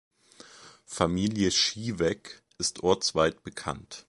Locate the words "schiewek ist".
1.51-2.81